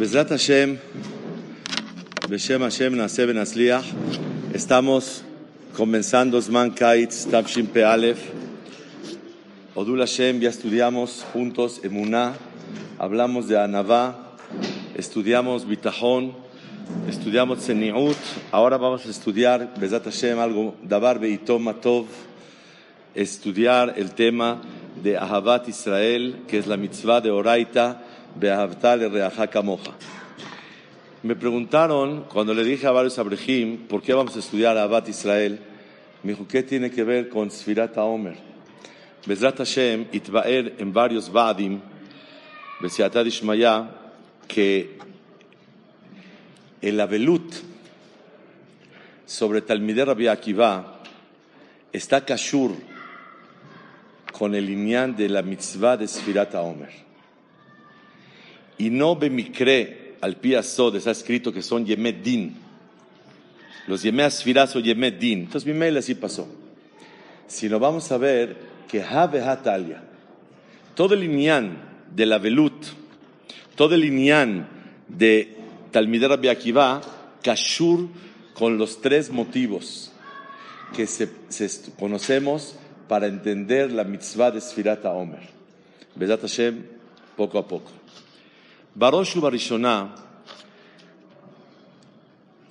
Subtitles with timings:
[0.00, 0.78] Bezrat Hashem,
[2.22, 3.84] Beshem Hashem, Nase Ben Asliach,
[4.54, 5.22] estamos
[5.74, 8.18] comenzando Zman Kaitz, Tavshin Pe Aleph.
[9.74, 12.32] Odul Hashem, ya estudiamos juntos Emuná,
[12.98, 14.38] hablamos de Anavá,
[14.96, 16.32] estudiamos Bitahon,
[17.06, 18.16] estudiamos Zeniut,
[18.52, 22.06] ahora vamos a estudiar Bezrat Hashem algo, Dabar Beitom Matov,
[23.14, 24.62] estudiar el tema
[25.02, 28.02] de Ahavat Israel, que es la mitzvah de Oraita,
[31.22, 35.60] me preguntaron, cuando le dije a varios abrejim, ¿por qué vamos a estudiar Abad Israel?
[36.22, 38.36] Me dijo, ¿qué tiene que ver con Sfirat Omer?
[39.26, 41.80] Bezrat Hashem, Itbaer en varios Vadim,
[42.80, 43.90] Besiatad Ishmaya,
[44.48, 44.98] que
[46.80, 47.52] el Abelut
[49.26, 51.02] sobre Talmider Rabbi Akiva
[51.92, 52.72] está kashur
[54.32, 57.09] con el lineal de la mitzvah de Sfirat Omer.
[58.80, 62.56] Y no bemikre al piasod está escrito que son Yemet Din.
[63.86, 65.40] Los Yemet Asfiras o Yemet Din.
[65.40, 66.48] Entonces mi mail así pasó.
[67.46, 68.56] Si no vamos a ver
[68.88, 70.02] que Have Hatalia,
[70.94, 71.76] todo el lineán
[72.16, 72.86] de la Velut,
[73.74, 74.66] todo el lineán
[75.08, 75.58] de
[75.90, 77.02] Talmidera Akiva,
[77.42, 78.08] Kashur
[78.54, 80.10] con los tres motivos
[80.96, 81.28] que se,
[81.98, 82.76] conocemos
[83.08, 85.50] para entender la mitzvah de Sfirata Omer.
[86.14, 86.82] Bezat Hashem,
[87.36, 87.90] poco a poco.
[88.95, 90.07] בראש ובראשונה,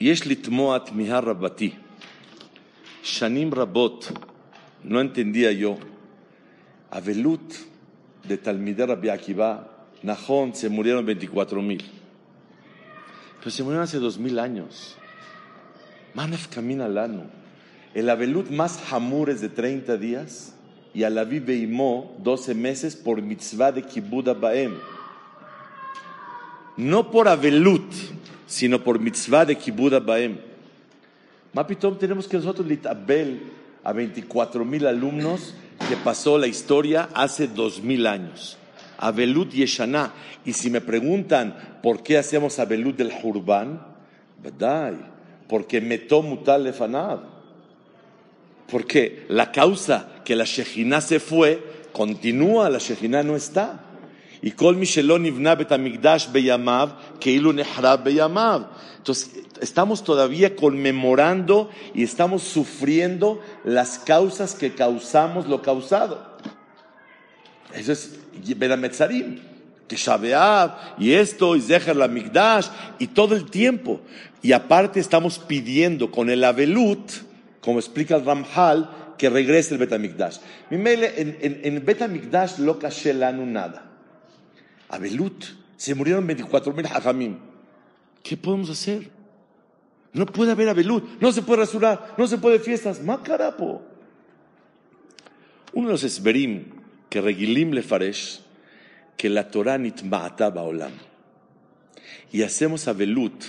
[0.01, 1.71] יש לתמוע תמיהה רבתי.
[3.03, 4.09] שנים רבות
[4.85, 5.79] no entendía yo.
[6.91, 7.67] Avelut
[8.25, 9.69] de Talmideh Rabbi Akiva,
[10.03, 11.83] Nahon, se murieron 24 mil.
[13.39, 14.97] Pero se murieron hace dos mil años.
[16.15, 17.25] Manef camina lano.
[17.95, 20.55] El Avelut más hamur es de 30 días
[20.93, 24.75] y Alavi Beimó 12 meses por mitzvah de Kibbud Baem
[26.80, 27.92] no por Avelut,
[28.48, 30.38] sino por mitzvah de Kibbud Baem.
[31.52, 33.42] Mapitom tenemos que nosotros litabel
[33.84, 35.56] a 24 mil alumnos
[35.90, 38.58] que pasó la historia hace dos mil años.
[38.98, 40.14] Avelut Yeshaná.
[40.46, 43.86] Y si me preguntan por qué hacemos Avelut del Hurban,
[45.50, 47.20] porque metó mutal lefanab.
[48.72, 51.62] Porque la causa que la Shejina se fue,
[51.92, 53.89] continúa, la Shejina no está.
[54.42, 54.54] Y.
[58.98, 66.38] Entonces, estamos todavía conmemorando y estamos sufriendo las causas que causamos lo causado.
[67.74, 68.20] Eso es
[68.56, 69.40] Bedametzarim,
[69.88, 72.68] que Shabeab, y esto, y Zeher la Migdash,
[72.98, 74.02] y todo el tiempo.
[74.42, 77.12] Y aparte estamos pidiendo con el Abelut,
[77.62, 80.38] como explica el Ramhal, que regrese el Betamigdash.
[80.72, 83.89] En, en, en Betamigdash lo kashelanu nada.
[84.90, 85.46] Abelut,
[85.78, 87.38] se murieron 24 mil hajamim.
[88.24, 89.10] ¿Qué podemos hacer?
[90.12, 93.02] No puede haber Abelut, no se puede rasurar, no se puede fiestas.
[93.02, 93.82] Macarapo.
[95.74, 96.66] Uno de los esberim
[97.10, 98.42] que regilim le faresh,
[99.16, 100.92] que la Torah nitma'ata ba'olam.
[102.32, 103.44] Y hacemos Abelut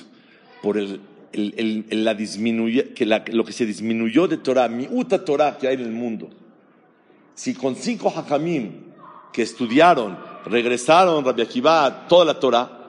[0.62, 1.00] por el,
[1.32, 5.92] la que lo que se disminuyó de Torah, mi uta Torah que hay en el
[5.92, 6.28] mundo.
[7.34, 8.72] Si con cinco hajamim
[9.32, 12.80] que estudiaron regresaron Rabbi Akiva toda la Torah,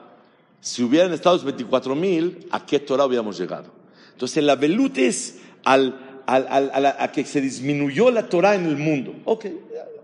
[0.60, 3.70] si hubieran estado los 24 mil, ¿a qué Torah hubiéramos llegado?
[4.12, 8.76] Entonces la velut es al, al, al, a, que se disminuyó la Torah en el
[8.76, 9.14] mundo.
[9.24, 9.46] Ok,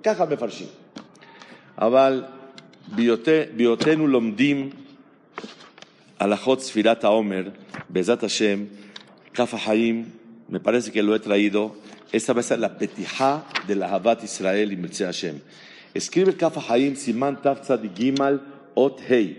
[0.03, 0.69] caja me farshim.
[1.77, 2.29] Aval,
[2.97, 4.71] biotenu lomdim
[6.19, 7.53] alachot sfirat Omer,
[7.89, 8.69] bezat Hashem,
[9.33, 9.59] kafa
[10.49, 11.77] me parece que lo he traído,
[12.11, 15.41] esta va a ser la petija de la Habat Israel y Mirce Hashem.
[15.95, 17.61] Escribe Kafa Haim Siman Tav
[17.95, 18.41] Gimal
[18.75, 19.37] Ot Hei.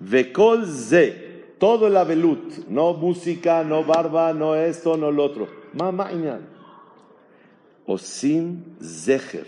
[0.00, 5.48] Vekol Ze, todo el abelut, no música, no barba, no esto, no lo otro.
[5.74, 6.10] Mamá.
[7.86, 9.46] Osim Zecher.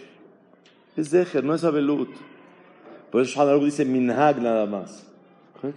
[0.96, 2.10] Es Zecher, no es abelut.
[3.10, 5.06] Por eso Shadar dice Minhag nada más.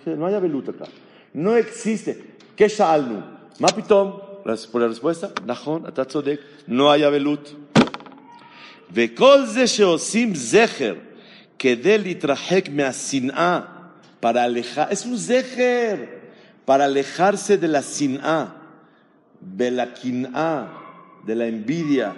[0.06, 0.86] No hay abelut acá.
[1.34, 2.36] No existe.
[2.56, 3.22] ¿Qué Shaalnu?
[3.60, 4.26] Mapitom.
[4.72, 7.65] Por la respuesta, Nahon, Atatzodek, no hay abelut.
[8.95, 10.95] וכל זה שעושים זכר
[11.59, 13.61] כדי להתרחק מהשנאה,
[14.21, 16.21] para alejar, es un zeher,
[16.67, 18.55] para alejarse de la sin'a,
[19.41, 20.69] de la quin'a,
[21.27, 22.15] de la envidia,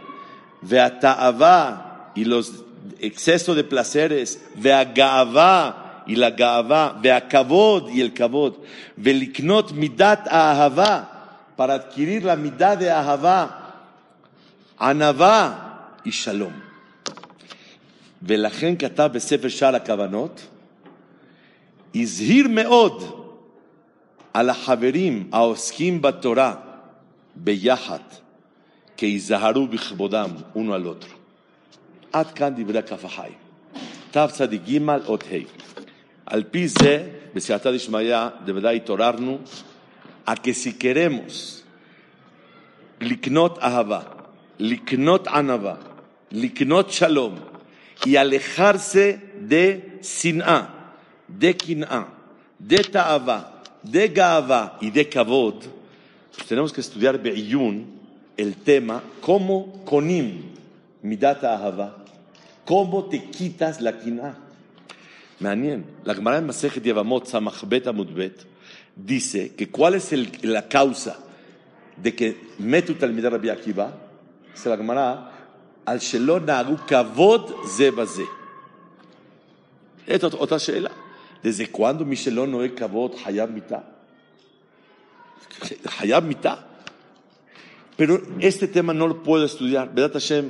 [0.60, 2.64] de ata'avá y los
[2.98, 8.56] excesos de placeres, de agavá y la gavá, de akavod y el kavod,
[8.96, 11.08] de liknot midat ahavá,
[11.56, 13.76] para adquirir la midad de ahavá,
[14.76, 16.65] anavá y shalom.
[18.21, 20.47] ולכן כתב בספר שער הכוונות,
[21.95, 23.03] הזהיר מאוד
[24.33, 26.55] על החברים העוסקים בתורה
[27.35, 27.99] ביחד,
[28.97, 31.13] כי ייזהרו בכבודם uno al otro.
[32.13, 33.33] עד כאן דברי כף החיים.
[34.11, 35.35] תצ"ג אות ה'.
[36.25, 38.15] על פי זה, בסייעתא דשמיא,
[38.45, 39.37] בוודאי התעוררנו,
[40.79, 41.61] queremos
[43.01, 43.99] לקנות אהבה,
[44.59, 45.75] לקנות ענווה,
[46.31, 47.35] לקנות שלום,
[48.05, 50.93] y alejarse de sin'a,
[51.27, 52.07] de kin'a,
[52.59, 55.63] de ta'ava, de gava y de kavod,
[56.35, 57.85] pues tenemos que estudiar Be'iyun,
[58.37, 60.43] el tema, cómo konim,
[61.01, 62.03] midat ahava,
[62.65, 64.37] cómo te quitas la kin'a.
[65.39, 68.45] Manien, la Gemara en Masejet Yevamot, Samachbet Amudbet,
[68.95, 70.11] dice que cuál es
[70.43, 71.19] la causa
[71.95, 73.93] de que Metu Talmidar Rabbi Akiva,
[74.53, 75.36] se la Gemara
[75.87, 78.23] על שלא נהגו כבוד זה בזה.
[80.15, 80.89] את אותה שאלה.
[81.43, 83.77] ¿Desde cuándo מי שלא נוהג כבוד חייב מיתה?
[85.85, 86.53] חייב מיתה?
[87.97, 89.89] Pero este tema no lo puedo estudiar.
[89.93, 90.45] ¿Verdad, Hashem?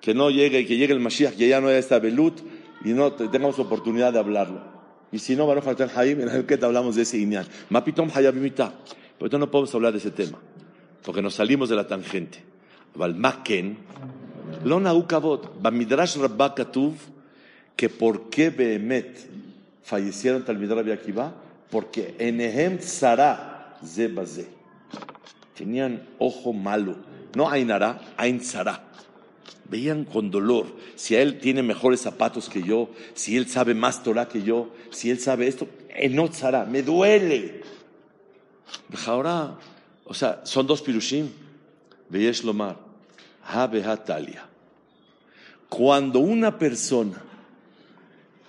[0.00, 2.38] Que no llegue, que llegue el Mashiach, que ya no haya esta velut
[2.84, 4.60] y no tengamos oportunidad de hablarlo.
[5.10, 7.46] Y si no, Baruch Hashem Haim, en el que te hablamos de ese Inyan.
[7.68, 8.72] Mapitom Hayab Mita.
[9.18, 10.38] Por eso no podemos hablar de ese tema.
[11.04, 12.44] Porque nos salimos de la tangente.
[12.94, 13.78] Valmaken,
[14.63, 15.45] לא נהוג כבוד.
[15.61, 17.09] במדרש רבה כתוב
[17.77, 19.29] que por qué Behemet
[19.83, 21.33] fallecieron Talmidar Rabbi Akiva,
[21.69, 24.47] porque enehem tzara ze baze.
[25.55, 26.95] Tenían ojo malo.
[27.35, 28.83] No ainara, ain tzara.
[29.69, 30.65] Veían con dolor.
[30.95, 35.11] Si él tiene mejores zapatos que yo, si él sabe más Torah que yo, si
[35.11, 37.61] él sabe esto, enot tzara, me duele.
[39.05, 39.55] Ahora,
[40.03, 41.29] o sea, son dos pirushim.
[42.09, 42.77] Veyesh lomar.
[44.04, 44.48] Talia.
[45.68, 47.22] Cuando una persona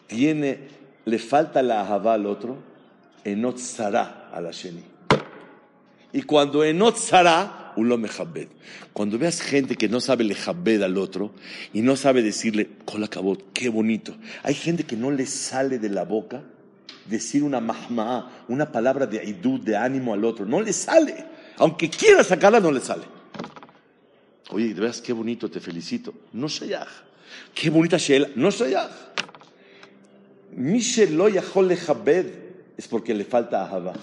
[0.07, 0.59] tiene,
[1.05, 2.57] le falta la ahavá al otro,
[3.23, 4.83] enot zara a la sheni.
[6.11, 8.47] Y cuando enot zara, uno mejabed.
[8.93, 11.31] Cuando veas gente que no sabe lejabed al otro
[11.73, 14.15] y no sabe decirle, colacabot, qué bonito.
[14.43, 16.43] Hay gente que no le sale de la boca
[17.05, 20.45] decir una mahma'a, una palabra de idud, de ánimo al otro.
[20.45, 21.25] No le sale.
[21.57, 23.03] Aunque quiera sacarla, no le sale.
[24.49, 26.13] Oye, de veras qué bonito, te felicito.
[26.33, 26.87] No shayach.
[27.53, 28.29] Qué bonita Sheila.
[28.35, 28.91] No shayach.
[30.55, 32.25] Mi lo yachol lechabed
[32.77, 33.93] es porque le falta ahava.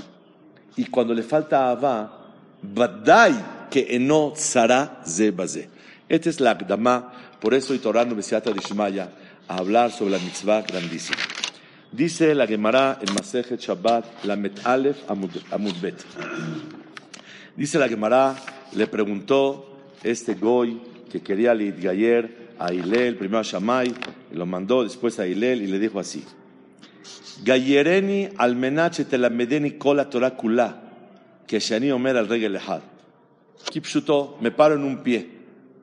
[0.77, 2.33] Y cuando le falta ahava,
[2.63, 5.69] badai que eno tzara ze baze.
[6.09, 9.11] Esta es la akdama, por eso Itorano Besiata de Shmaya
[9.47, 11.19] a hablar sobre la mitzvah grandísima.
[11.93, 16.05] Dice la Gemara en Masejet Shabbat, la Met Aleph Amudbet.
[17.57, 18.37] Dice la Gemara,
[18.73, 19.70] le preguntó
[20.03, 20.81] este Goy
[21.11, 23.95] que quería Gayer a Hilel, primero a Shammai,
[24.33, 26.25] lo mandó después a Hilel y le dijo así:
[27.43, 30.83] Gayereni al menache te la medeni kola Torah kula,
[31.47, 32.83] que Shani Omer al regel lehad.
[33.71, 35.41] Kipshuto, me paro en un pie.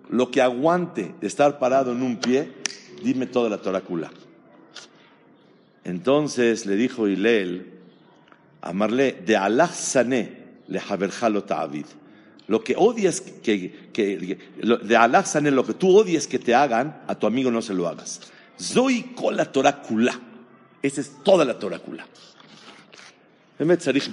[0.09, 2.51] Lo que aguante de estar parado en un pie,
[3.03, 3.83] dime toda la Torah.
[5.83, 7.73] Entonces le dijo Hilel,
[8.61, 10.31] amarle, de Allah sané
[10.67, 11.85] le haberjalo ta'avid.
[12.47, 14.37] Lo que odias que, que,
[14.83, 17.87] de Allah lo que tú odias que te hagan, a tu amigo no se lo
[17.87, 18.21] hagas.
[18.59, 20.19] Zoy la Torah kula.
[20.81, 22.07] Esa es toda la Torah kula.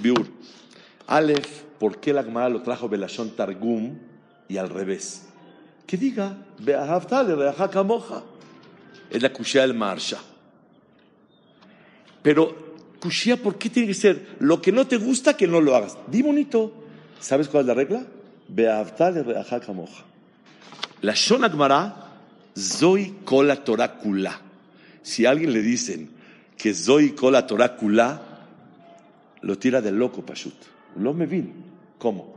[0.01, 0.27] Biur.
[1.07, 3.97] Aleph, ¿por qué la Gemara lo trajo Belashon Targum
[4.49, 5.27] y al revés?
[5.87, 6.35] Que diga,
[7.71, 8.23] kamoja.
[9.09, 10.17] Es la kushia del Marsha.
[12.23, 14.35] Pero, kushia, ¿por qué tiene que ser?
[14.39, 15.95] Lo que no te gusta, que no lo hagas.
[16.07, 16.73] Di bonito.
[17.19, 18.05] ¿Sabes cuál es la regla?
[21.01, 21.41] La Shon
[22.57, 24.41] Zoy Kola Torah Kula.
[25.01, 26.09] Si a alguien le dicen
[26.57, 28.21] que Zoy Kola Torah Kula,
[29.41, 30.55] lo tira de loco, Pashut.
[30.97, 31.53] Lo me vin.
[31.97, 32.35] ¿Cómo?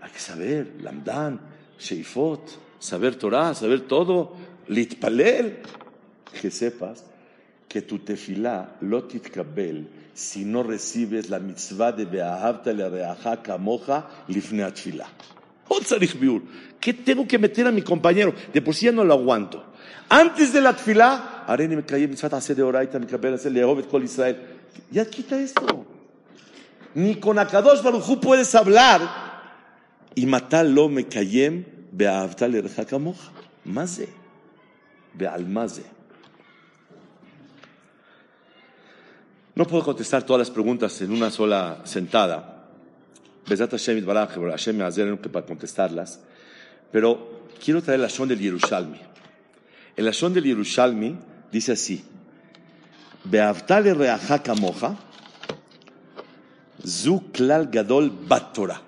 [0.00, 1.40] Hay que saber, Lamdan,
[1.78, 4.34] Sheifot, saber Torah, saber todo,
[4.68, 5.58] Litpalel.
[6.40, 7.04] Que sepas
[7.74, 14.08] que tu tefilá lo titkabel si no recibes la mitzvah de Beahavta le reaja kamoja
[14.28, 15.08] lifne atfila.
[16.78, 18.32] ¿Qué tengo que meter a mi compañero?
[18.52, 19.74] De por sí ya no lo aguanto.
[20.08, 23.88] Antes de la tfila, areni me caí mitzvah hace de oraita, mi cabel hace lehovet
[23.88, 24.36] kol Israel.
[24.92, 25.84] Ya quita esto.
[26.94, 29.00] Ni con Akadosh Baruchu puedes hablar
[30.14, 33.32] y matarlo me cayem beahavta le reaja kamoja.
[33.64, 34.08] Maze.
[35.12, 35.93] Bealmaze.
[39.54, 42.66] No puedo contestar todas las preguntas en una sola sentada.
[43.48, 44.04] Besat Hashem
[44.80, 46.20] Hashem para contestarlas.
[46.90, 48.98] Pero quiero traer el Ashon del Yerushalmi.
[49.96, 51.16] El Ashon del Yerushalmi
[51.52, 52.04] dice así.
[53.24, 54.96] Beavtale reaja kamoja,
[56.84, 58.82] zu klal gadol batora.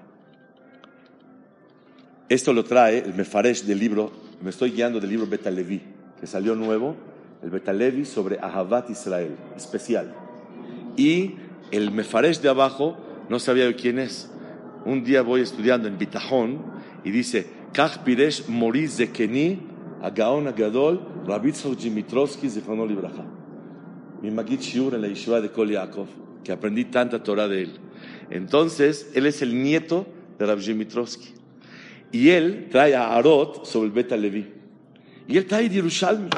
[2.28, 5.80] Esto lo trae el Mefaresh del libro, me estoy guiando del libro Betalevi,
[6.20, 6.96] que salió nuevo,
[7.42, 10.25] el Betalevi sobre Ahavat Israel, especial.
[10.96, 11.34] Y
[11.70, 12.96] el Mefaresh de abajo
[13.28, 14.30] no sabía quién es.
[14.84, 16.62] Un día voy estudiando en Bitajón
[17.04, 19.58] y dice, Kach Piresh Moriz Zekeni,
[20.02, 23.24] Agaon Agadol, Rabitzov Jimitrovsky, Zichrono Libraja.
[24.22, 26.06] Mi Magid Shiur en la Yeshiva de Kol Yaakov,
[26.42, 27.72] que aprendí tanta Torah de él.
[28.30, 30.06] Entonces, él es el nieto
[30.38, 31.34] de Rab Jimitrovsky.
[32.12, 34.46] Y él trae a Arot sobre el Beta Levi.
[35.28, 36.30] Y él trae de Yerushalmi.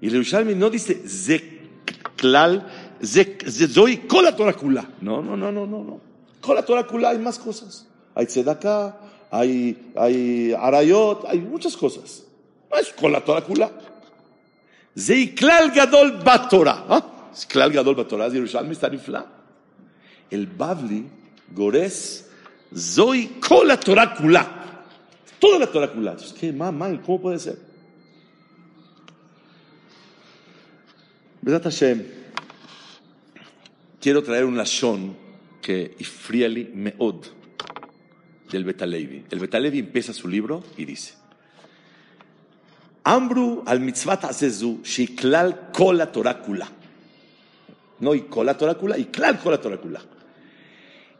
[0.00, 2.66] Y el Yerushalmi no dice Zeklal,
[3.02, 4.86] Zoy, Kola Torah Kula.
[5.00, 5.84] No, no, no, no, no.
[5.84, 6.00] no.
[6.40, 7.86] Kola Torah Kula hay más cosas.
[8.14, 8.96] Hay Tzedakah,
[9.30, 12.24] hay, hay Arayot, hay muchas cosas.
[12.70, 13.70] No es Kola Torah Kula.
[14.96, 16.84] Zeiklal Gadol Batora.
[16.88, 17.12] ¿Ah?
[17.48, 19.26] Klal Gadol Batora, Yerushalmi está nifla.
[20.30, 21.06] El Bavli,
[21.54, 22.30] Gores,
[22.74, 24.46] Zoy, Kola Torah Kula.
[25.38, 26.16] Toda la Torah Kula.
[26.40, 26.88] ¿Qué, mamá?
[27.04, 27.58] ¿Cómo puede ser?
[31.42, 32.04] Besat Hashem,
[34.06, 35.16] quiero traer un lashon
[35.60, 37.26] que ifriali meod
[38.52, 39.24] del Betalevi.
[39.28, 41.14] El Betalevi empieza su libro y dice:
[43.02, 46.68] Ambru al mitzvat azezu shiklal kol la Torah kula.
[47.98, 50.00] No y kol la Torah kula, y klal kol la Torah kula.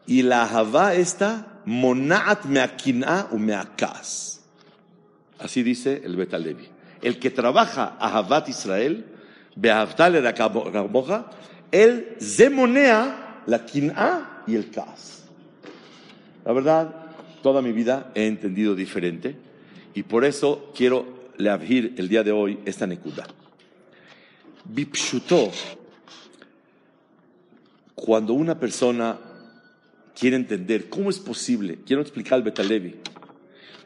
[0.07, 4.43] Y la Havá esta monaat meakina u meakas.
[5.40, 6.69] Así dice el Betalevi.
[7.02, 9.07] El que trabaja a Havat Israel,
[9.57, 11.33] behavtale ramoja,
[11.73, 15.25] él zemonea la kin'a y el kas.
[16.44, 17.06] La verdad,
[17.42, 19.37] toda mi vida he entendido diferente
[19.94, 21.06] y por eso quiero
[21.38, 23.26] leavir el día de hoy esta nekuda.
[24.64, 25.50] Bipshuto,
[27.94, 29.18] cuando una persona
[30.18, 32.96] quiere entender cómo es posible, quiero explicar al Betalevi,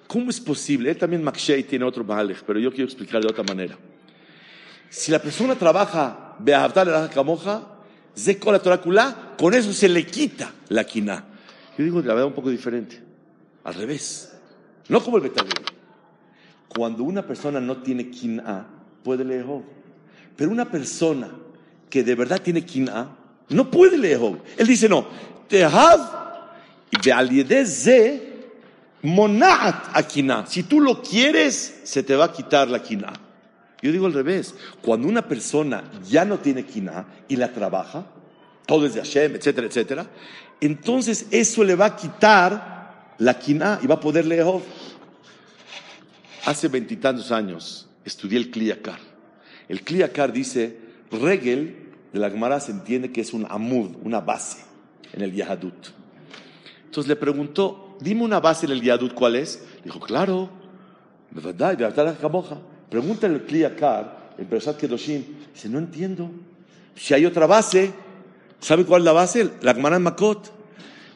[0.07, 3.45] cómo es posible, él también Makshei tiene otro Mahalech, pero yo quiero explicar de otra
[3.45, 3.77] manera.
[4.89, 7.63] Si la persona trabaja Beahavtar la Kamoja,
[8.17, 8.81] Zeko la Torah
[9.39, 11.25] con eso se le quita la quina.
[11.77, 13.01] Yo digo la verdad un poco diferente,
[13.65, 14.33] al revés,
[14.89, 15.65] no como el Betalevi.
[16.69, 18.67] Cuando una persona no tiene quina,
[19.03, 19.47] puede leer
[20.37, 21.29] Pero una persona
[21.89, 23.17] que de verdad tiene quina,
[23.49, 24.21] no puede leer
[24.57, 25.07] Él dice, no,
[25.49, 26.21] Tehav
[27.67, 28.31] ze
[29.03, 30.47] monaat akina.
[30.47, 33.13] Si tú lo quieres, se te va a quitar la quina.
[33.83, 34.55] Yo digo al revés.
[34.83, 38.07] Cuando una persona ya no tiene quina y la trabaja,
[38.67, 40.07] todo es de Hashem, etcétera, etcétera,
[40.61, 44.47] entonces eso le va a quitar la quina y va a poder leer.
[46.45, 48.99] Hace veintitantos años estudié el Kliyakar.
[49.69, 50.79] El Kliyakar dice,
[51.11, 54.65] Regel de la Gemara se entiende que es un amud, una base
[55.13, 55.89] en el Yahadut.
[56.85, 59.65] Entonces le preguntó, dime una base en el Yadut, ¿cuál es?
[59.85, 60.51] Dijo, claro,
[61.31, 61.79] verdad,
[62.91, 65.25] Pregúntale al Kliyakar, el Persat Kedoshim.
[65.55, 66.31] Dice, no entiendo.
[66.97, 67.93] Si hay otra base,
[68.61, 69.51] ¿sabe cuál es la base?
[69.63, 70.53] La Gemara en Makot.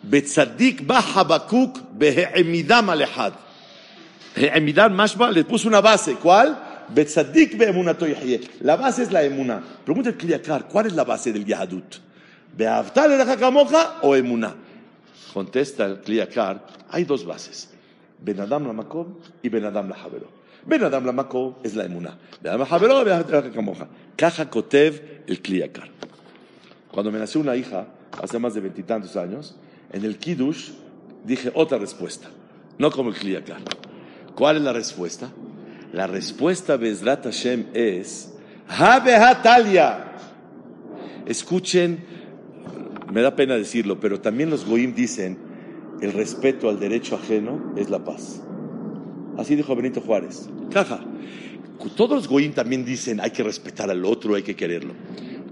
[0.03, 3.33] Betzadik ba Habakuk behe'emidam alehad.
[4.37, 6.15] He'emidam mashba le puso una base.
[6.17, 6.87] ¿Cuál?
[6.89, 8.07] Betzadik be'emunato
[8.61, 9.63] La base es la emuna.
[9.85, 11.97] Pregúntale al Kliyakar, ¿cuál es la base del Yahadut?
[12.57, 14.55] ¿Be'avtal kamocha o emuna?
[15.33, 17.71] Contesta el Kliyakar, hay dos bases.
[18.21, 20.44] Ben Adam la Makom y Ben Adam la Javero.
[20.67, 22.19] Makom es la emuna.
[22.43, 25.89] Ben Adam la Javero es la Caja Kotev el Kliyakar.
[26.91, 27.89] Cuando me nació una hija,
[28.23, 29.57] hace más de veintitantos años,
[29.93, 30.71] en el Kiddush
[31.25, 32.29] dije otra respuesta,
[32.79, 33.61] no como el Kliyakar.
[34.35, 35.31] ¿Cuál es la respuesta?
[35.93, 38.35] La respuesta Bezrat Hashem es
[38.69, 39.15] Habe
[41.27, 42.15] Escuchen
[43.15, 45.39] me da pena decirlo, pero también los goim dicen,
[46.01, 48.44] el respeto al derecho ajeno es la paz.
[49.39, 50.49] Así dijo Benito Juárez.
[50.71, 51.01] Caja.
[51.97, 54.95] Todos los goim también dicen, hay que respetar al otro, hay que quererlo.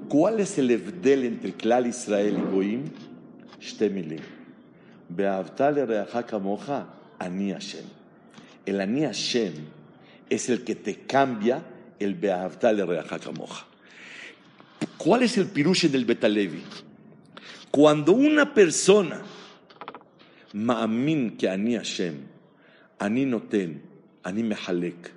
[0.09, 2.85] ¿Cuál es el evdel entre Klal Israel y goim?
[3.61, 4.21] Shtemilim.
[7.19, 7.85] ani Hashem.
[8.65, 9.53] El ani Hashem
[10.31, 11.62] es el que te cambia
[11.99, 13.67] el beavtale reachaka moja.
[14.97, 16.62] ¿Cuál es el pirush del Betalevi?
[17.71, 19.23] Cuando una persona,
[20.53, 22.32] ma'amin que ani Hashem,
[23.02, 23.82] ani noten,
[24.23, 25.11] ani mehalek,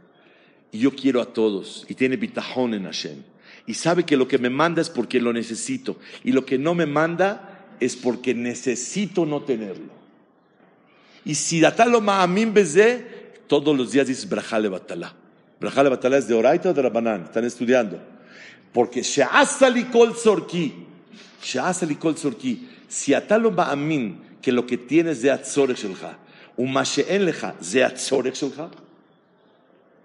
[0.71, 3.21] y yo quiero a todos, y tiene bitajón en Hashem,
[3.67, 6.73] y sabe que lo que me manda es porque lo necesito, y lo que no
[6.73, 9.93] me manda es porque necesito no tenerlo.
[11.25, 13.05] Y si datalo ma'amin beze,
[13.47, 15.13] todos los días dices brajale batala.
[15.59, 17.99] Brajale batala es de Oraita o de Rabanán, están estudiando.
[18.73, 20.73] Porque She'asa likol zorki,
[21.41, 26.17] She'asa likol zorki, si atalo ba'amin, que lo que tienes de atzorek shelcha,
[26.58, 28.62] ומה שאין לך זה הצורך שלך,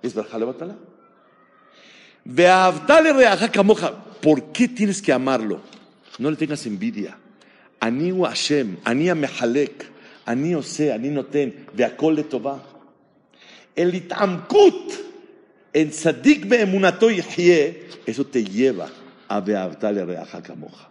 [0.06, 0.74] es ברכה לבטלה.
[2.26, 3.84] ואהבת לרעך כמוך,
[4.22, 5.60] ¿por qué tienes que amarlo?
[6.20, 7.12] No le tengas envidia.
[7.82, 9.84] אני הוא השם, אני המחלק,
[10.28, 12.56] אני עושה, אני נותן, והכל לטובה.
[13.78, 14.94] El התעמקות
[15.76, 17.66] en צדיק באמונתו יחיה,
[18.08, 18.88] eso te lleva
[19.30, 20.86] a ואהבת לרעך כמוך.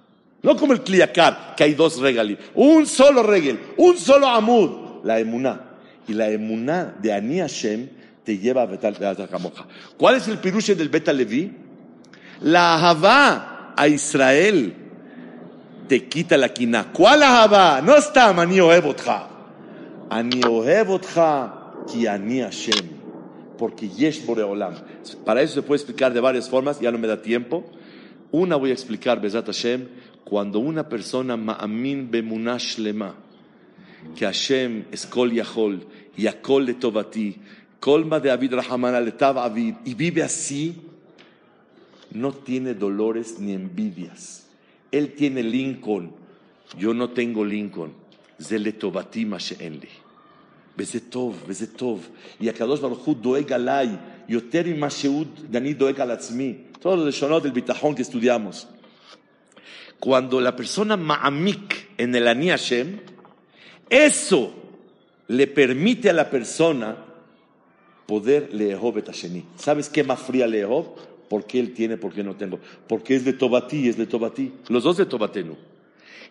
[0.44, 4.70] No como el cliacar, que hay dos regalim, un solo regel, un solo amud,
[5.03, 5.61] la emuná.
[6.07, 7.89] Y la emuná de Ani Hashem
[8.23, 8.95] te lleva a Betal
[9.29, 9.65] Kamoja.
[9.97, 11.51] ¿Cuál es el piruche del Beta Levi?
[12.41, 14.73] La Ahavá a Israel
[15.87, 16.91] te quita la quina.
[16.93, 17.81] ¿Cuál Ahavá?
[17.81, 19.27] No está Ani Ohevotja.
[20.09, 21.53] Ani Ohevotja
[21.91, 22.99] ki Ani Hashem.
[23.57, 24.75] Porque Yesh Boreolam.
[25.25, 27.65] Para eso se puede explicar de varias formas, ya no me da tiempo.
[28.31, 29.87] Una voy a explicar, Bezat Hashem,
[30.23, 33.15] cuando una persona ma'amin bemunash lema,
[34.16, 37.36] que Hashem es kol yachol, yakol letovati,
[37.80, 40.76] colma de Avid Rahamana letav Avid, y vive así,
[42.12, 44.46] no tiene dolores ni envidias.
[44.92, 46.12] Él tiene Lincoln,
[46.78, 47.92] yo no tengo Lincoln.
[48.38, 49.88] זה לטובתי מה שאין לי.
[50.78, 52.08] וזה טוב, וזה טוב.
[52.40, 53.88] Y הקדוש ברוך הוא דואג עליי
[54.28, 56.54] יותר ממה שהוא, אני דואג על עצמי.
[56.80, 58.68] Todos los lechonos del bitajón que estudiamos.
[60.00, 62.98] Cuando la persona ma'amik en el Ani Hashem,
[63.89, 64.53] eso
[65.27, 66.97] le permite a la persona
[68.05, 69.45] poder leehov et Hasheni.
[69.55, 70.95] ¿Sabes qué más fría leehov?
[71.29, 72.59] ¿Por qué él tiene, por qué no tengo?
[72.87, 74.51] Porque es de Tobatí, es de Tobatí.
[74.67, 75.55] Los dos de Tobatenu.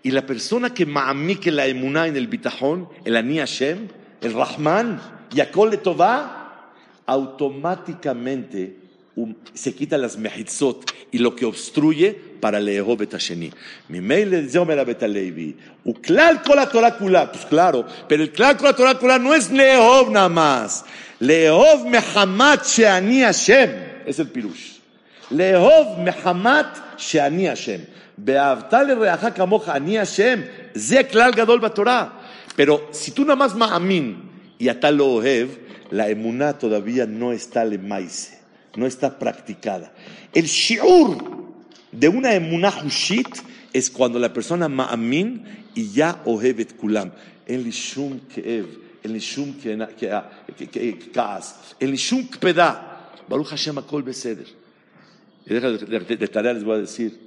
[0.02, 3.88] Y la persona que ma'amik la emuná en el bitajón, el Ani Hashem,
[4.20, 5.00] el Rahman,
[5.30, 6.72] Yakol de Tová,
[7.06, 8.87] automáticamente
[9.18, 13.50] Um, se quita las mehitzot y lo que obstruye para leehob etasheni.
[13.88, 18.56] Mi mail le dice Omer Abetalevi, uklal kol Torah kula, pues claro, pero el klal
[18.56, 20.84] kol Torah kula no es leehob nada más.
[21.18, 23.70] Leehob mehamat sheani Hashem,
[24.06, 24.78] es el pirush.
[25.30, 27.86] Leehob mehamat sheani Hashem.
[28.16, 30.44] Beavta le reaja kamoja ani Hashem,
[30.76, 32.12] ze klal gadol batorah.
[32.54, 34.14] Pero si tú nada más ma'amin
[34.60, 35.58] y atal lo ohev,
[35.90, 38.37] la emuná todavía no está le maise
[38.78, 39.92] no está practicada.
[40.32, 41.18] El shiur
[41.90, 43.28] de una emunah hushit
[43.72, 47.12] es cuando la persona ma'amin y ya ohevet kulam.
[47.46, 48.66] En lishum keev,
[49.02, 49.56] en lishum
[51.12, 53.10] kaas, en lishum kpeda.
[53.28, 54.46] Baruch Hashem akol beseder.
[55.44, 57.18] Y deja de tarea les voy a decir,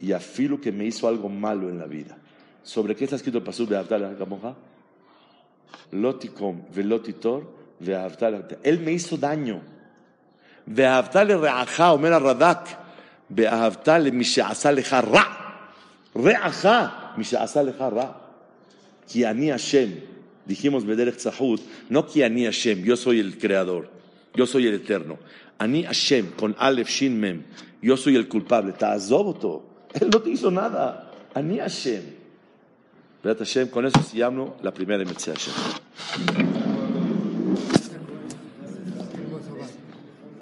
[0.00, 2.18] y afilo que me hizo algo malo en la vida.
[2.62, 4.56] ¿Sobre qué está escrito el pasú de Abdallah Gamoja?
[5.92, 7.48] Lotikom, velotitor,
[7.80, 8.46] ve'avdallah.
[8.62, 9.62] Él me hizo daño
[10.67, 12.69] ואהבת לרעך, אומר הרד"ק,
[13.31, 15.23] ואהבת למי שעשה לך רע.
[16.15, 16.65] רעך,
[17.17, 18.11] מי שעשה לך רע.
[19.07, 19.89] כי אני השם,
[20.49, 21.59] dijimos בדרך צחות,
[21.91, 23.85] no כי אני השם, yo soy el creador,
[24.37, 25.15] yo soy el eterno.
[25.61, 27.41] אני השם, con א' ש' מ',
[27.83, 29.61] yo soy el culpable, תעזוב אותו,
[29.93, 30.91] él no te hizo nada,
[31.35, 32.01] אני השם.
[33.23, 35.51] בעזרת השם, con eso סיימנו la primera מצווה השם.